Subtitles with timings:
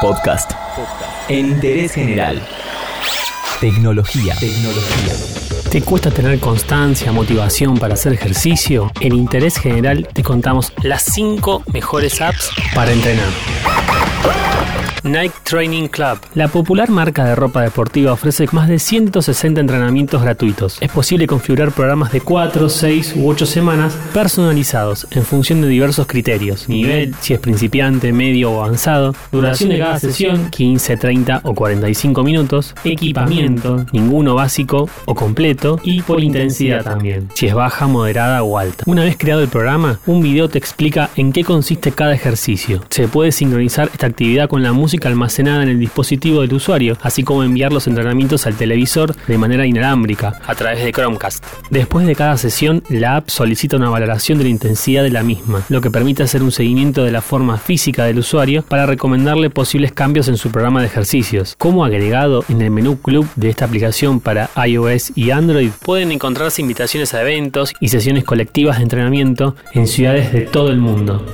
[0.00, 0.52] Podcast.
[1.28, 2.40] En interés general.
[3.60, 4.34] Tecnología.
[4.40, 5.14] Tecnología.
[5.70, 8.90] ¿Te cuesta tener constancia, motivación para hacer ejercicio?
[9.00, 13.28] En Interés General te contamos las 5 mejores apps para entrenar.
[15.10, 16.20] Nike Training Club.
[16.34, 20.78] La popular marca de ropa deportiva ofrece más de 160 entrenamientos gratuitos.
[20.80, 26.06] Es posible configurar programas de 4, 6 u 8 semanas personalizados en función de diversos
[26.06, 26.68] criterios.
[26.68, 29.14] Nivel, si es principiante, medio o avanzado.
[29.32, 32.74] Duración de cada sesión, 15, 30 o 45 minutos.
[32.84, 35.80] Equipamiento, ninguno básico o completo.
[35.82, 38.84] Y por intensidad también, si es baja, moderada o alta.
[38.86, 42.84] Una vez creado el programa, un video te explica en qué consiste cada ejercicio.
[42.90, 47.22] Se puede sincronizar esta actividad con la música almacenada en el dispositivo del usuario, así
[47.22, 51.44] como enviar los entrenamientos al televisor de manera inalámbrica a través de Chromecast.
[51.70, 55.62] Después de cada sesión, la app solicita una valoración de la intensidad de la misma,
[55.68, 59.92] lo que permite hacer un seguimiento de la forma física del usuario para recomendarle posibles
[59.92, 61.54] cambios en su programa de ejercicios.
[61.58, 66.62] Como agregado en el menú Club de esta aplicación para iOS y Android, pueden encontrarse
[66.62, 71.24] invitaciones a eventos y sesiones colectivas de entrenamiento en ciudades de todo el mundo.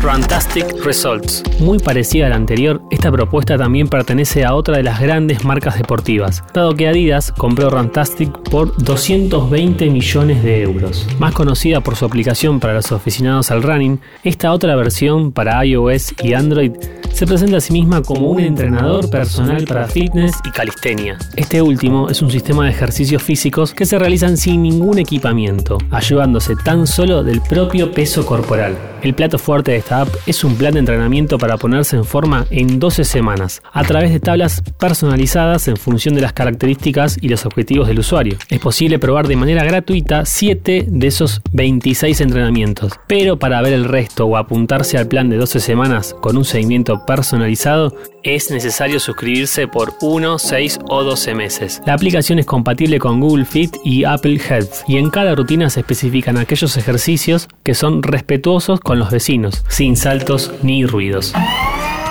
[0.00, 1.42] Fantastic Results.
[1.60, 5.76] Muy parecida a la anterior, esta propuesta también pertenece a otra de las grandes marcas
[5.76, 11.06] deportivas, dado que Adidas compró Rantastic por 220 millones de euros.
[11.18, 16.14] Más conocida por su aplicación para los aficionados al running, esta otra versión para iOS
[16.22, 16.72] y Android
[17.12, 21.18] se presenta a sí misma como un entrenador personal para fitness y calistenia.
[21.36, 26.56] Este último es un sistema de ejercicios físicos que se realizan sin ningún equipamiento, ayudándose
[26.56, 28.78] tan solo del propio peso corporal.
[29.02, 32.46] El plato fuerte de esta app es un plan de entrenamiento para ponerse en forma
[32.50, 37.46] en 12 semanas, a través de tablas personalizadas en función de las características y los
[37.46, 38.36] objetivos del usuario.
[38.48, 43.84] Es posible probar de manera gratuita 7 de esos 26 entrenamientos, pero para ver el
[43.84, 49.68] resto o apuntarse al plan de 12 semanas con un seguimiento personalizado, es necesario suscribirse
[49.68, 51.82] por 1, 6 o 12 meses.
[51.86, 55.80] La aplicación es compatible con Google Fit y Apple Health y en cada rutina se
[55.80, 61.32] especifican aquellos ejercicios que son respetuosos con los vecinos, sin saltos ni ruidos.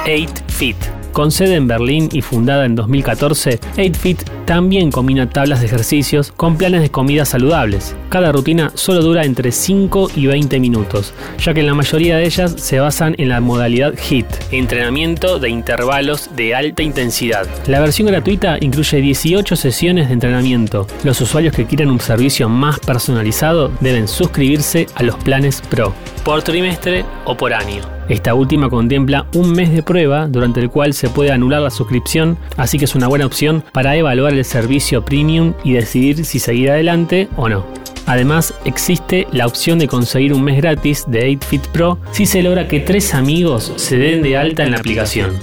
[0.06, 5.68] 8 Fit con sede en Berlín y fundada en 2014, 8Fit también combina tablas de
[5.68, 7.96] ejercicios con planes de comidas saludables.
[8.10, 12.56] Cada rutina solo dura entre 5 y 20 minutos, ya que la mayoría de ellas
[12.58, 17.48] se basan en la modalidad HIT, entrenamiento de intervalos de alta intensidad.
[17.68, 20.88] La versión gratuita incluye 18 sesiones de entrenamiento.
[21.04, 25.94] Los usuarios que quieran un servicio más personalizado deben suscribirse a los planes Pro,
[26.24, 27.99] por trimestre o por año.
[28.10, 32.40] Esta última contempla un mes de prueba durante el cual se puede anular la suscripción,
[32.58, 36.72] así que es una buena opción para evaluar el servicio premium y decidir si seguir
[36.72, 37.66] adelante o no.
[38.08, 42.68] Además, existe la opción de conseguir un mes gratis de 8Fit Pro si se logra
[42.68, 45.34] que tres amigos se den de alta en la aplicación.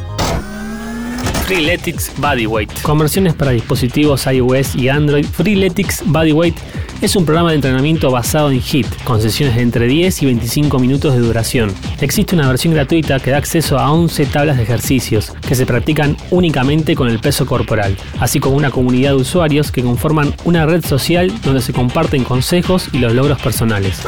[1.47, 2.83] Freeletics Bodyweight.
[2.83, 5.25] Conversiones para dispositivos iOS y Android.
[5.25, 6.57] Freeletics Bodyweight
[7.01, 10.79] es un programa de entrenamiento basado en HIT, con sesiones de entre 10 y 25
[10.79, 11.75] minutos de duración.
[12.01, 16.17] Existe una versión gratuita que da acceso a 11 tablas de ejercicios que se practican
[16.31, 20.85] únicamente con el peso corporal, así como una comunidad de usuarios que conforman una red
[20.85, 24.03] social donde se comparten consejos y los logros personales.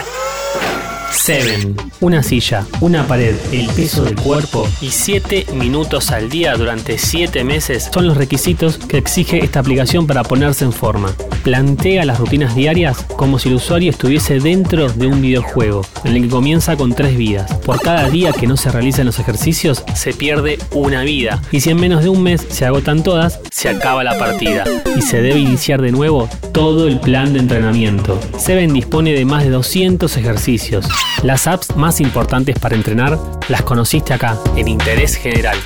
[1.11, 1.75] 7.
[2.01, 7.45] Una silla, una pared, el peso del cuerpo y 7 minutos al día durante 7
[7.45, 11.13] meses son los requisitos que exige esta aplicación para ponerse en forma.
[11.43, 16.23] Plantea las rutinas diarias como si el usuario estuviese dentro de un videojuego, en el
[16.23, 17.55] que comienza con 3 vidas.
[17.59, 21.43] Por cada día que no se realicen los ejercicios, se pierde una vida.
[21.51, 24.65] Y si en menos de un mes se agotan todas, se acaba la partida.
[24.97, 28.21] Y se debe iniciar de nuevo todo el plan de entrenamiento.
[28.39, 30.87] Seven dispone de más de 200 ejercicios.
[31.23, 35.59] Las apps más importantes para entrenar las conociste acá, en Interés General.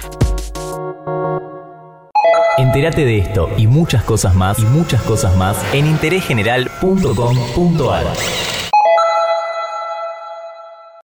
[2.58, 8.71] Entérate de esto y muchas cosas más y muchas cosas más en interésgeneral.com.ar.